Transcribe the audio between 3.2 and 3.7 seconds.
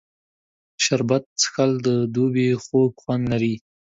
لري